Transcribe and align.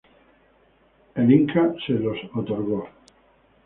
El 1.13 1.31
inca 1.31 1.75
se 1.85 1.93
los 1.93 2.17
otorgó. 2.33 2.89